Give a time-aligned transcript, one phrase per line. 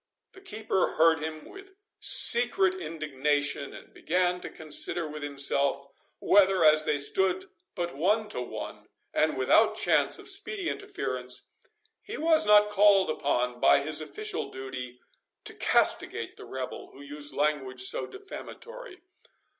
[0.31, 5.85] The keeper heard him with secret indignation, and began to consider with himself,
[6.17, 11.49] whether, as they stood but one to one, and without chance of speedy interference,
[12.01, 15.01] he was not called upon, by his official duty,
[15.43, 19.01] to castigate the rebel who used language so defamatory.